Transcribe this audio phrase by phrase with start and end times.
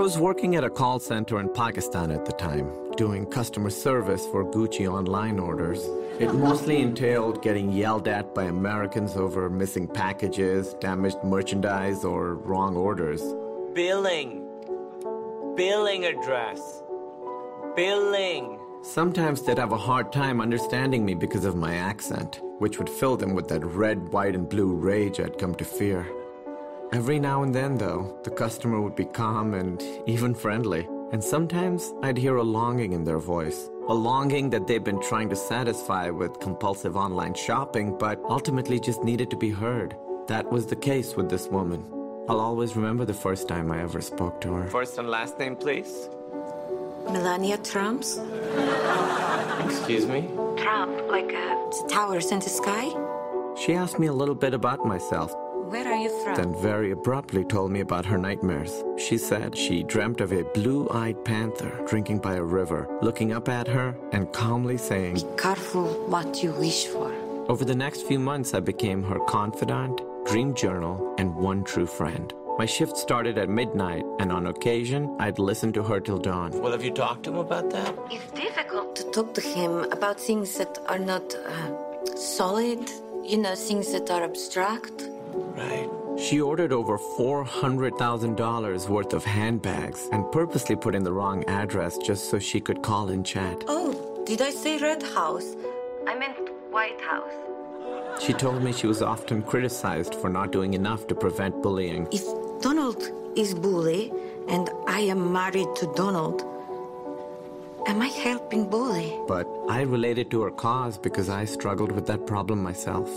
[0.00, 4.50] was working at a call center in Pakistan at the time, doing customer service for
[4.50, 5.86] Gucci online orders.
[6.18, 12.76] It mostly entailed getting yelled at by Americans over missing packages, damaged merchandise, or wrong
[12.76, 13.20] orders.
[13.74, 14.48] Billing.
[15.54, 16.82] Billing address.
[17.76, 18.58] Billing.
[18.82, 23.18] Sometimes they'd have a hard time understanding me because of my accent, which would fill
[23.18, 26.06] them with that red, white, and blue rage I'd come to fear.
[26.92, 30.88] Every now and then, though, the customer would be calm and even friendly.
[31.12, 33.70] And sometimes I'd hear a longing in their voice.
[33.88, 39.04] A longing that they've been trying to satisfy with compulsive online shopping, but ultimately just
[39.04, 39.96] needed to be heard.
[40.26, 41.84] That was the case with this woman.
[42.28, 44.68] I'll always remember the first time I ever spoke to her.
[44.68, 46.08] First and last name, please.
[47.04, 48.18] Melania Trumps?
[49.64, 50.28] Excuse me?
[50.56, 51.54] Trump, like uh,
[51.88, 52.90] towers in the sky?
[53.56, 55.34] She asked me a little bit about myself,
[55.70, 56.34] Where are you from?
[56.34, 58.82] then very abruptly told me about her nightmares.
[58.98, 63.48] She said she dreamt of a blue eyed panther drinking by a river, looking up
[63.48, 67.12] at her and calmly saying, Be careful what you wish for.
[67.48, 72.34] Over the next few months, I became her confidant, dream journal, and one true friend.
[72.58, 76.50] My shift started at midnight, and on occasion, I'd listen to her till dawn.
[76.60, 77.94] Well, have you talked to him about that?
[78.10, 82.90] It's difficult to talk to him about things that are not uh, solid,
[83.22, 85.09] you know, things that are abstract.
[85.34, 85.88] Right.
[86.18, 92.30] She ordered over $400,000 worth of handbags and purposely put in the wrong address just
[92.30, 93.64] so she could call and chat.
[93.68, 95.56] Oh, did I say Red House?
[96.06, 97.32] I meant White House.
[98.22, 102.06] She told me she was often criticized for not doing enough to prevent bullying.
[102.12, 102.24] If
[102.60, 104.12] Donald is bully
[104.48, 106.42] and I am married to Donald,
[107.86, 109.18] am I helping bully?
[109.26, 113.08] But I related to her cause because I struggled with that problem myself.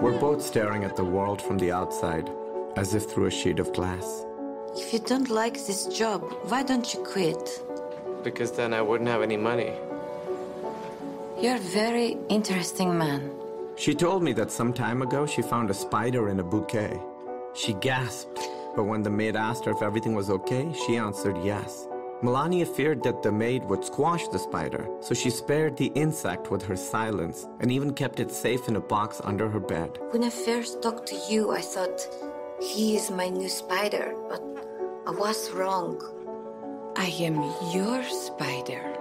[0.00, 2.30] We're both staring at the world from the outside,
[2.76, 4.24] as if through a sheet of glass.
[4.76, 7.60] If you don't like this job, why don't you quit?
[8.22, 9.72] Because then I wouldn't have any money.
[11.40, 13.28] You're a very interesting man.
[13.74, 16.96] She told me that some time ago she found a spider in a bouquet.
[17.54, 18.38] She gasped,
[18.76, 21.88] but when the maid asked her if everything was okay, she answered yes.
[22.20, 26.62] Melania feared that the maid would squash the spider, so she spared the insect with
[26.62, 30.00] her silence and even kept it safe in a box under her bed.
[30.10, 32.00] When I first talked to you, I thought
[32.60, 34.42] he is my new spider, but
[35.06, 36.02] I was wrong.
[36.96, 37.36] I am
[37.72, 38.96] your spider.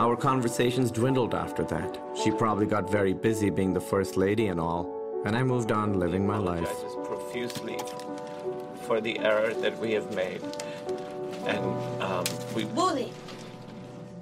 [0.00, 1.96] Our conversations dwindled after that.
[2.20, 6.00] She probably got very busy being the first lady and all, and I moved on
[6.00, 6.68] living my life.
[6.68, 7.78] Apologizes profusely
[8.82, 10.42] for the error that we have made.
[11.48, 12.64] And um, we.
[12.64, 13.12] Bully!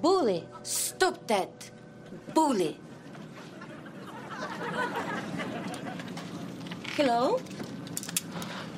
[0.01, 0.45] Bully!
[0.63, 1.69] Stop that!
[2.33, 2.79] Bully!
[6.95, 7.39] Hello?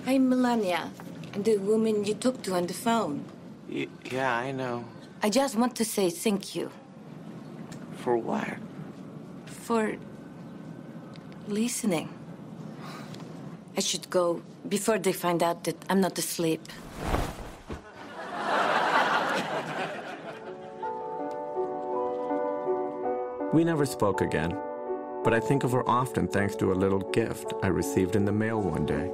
[0.06, 0.92] I'm Melania,
[1.38, 3.24] the woman you talked to on the phone.
[3.70, 4.84] Y- yeah, I know.
[5.22, 6.72] I just want to say thank you
[8.04, 8.58] For what?
[9.46, 9.96] for
[11.48, 12.10] listening.
[13.78, 16.62] I should go before they find out that I'm not asleep.
[23.52, 24.56] We never spoke again,
[25.24, 28.32] but I think of her often thanks to a little gift I received in the
[28.32, 29.12] mail one day.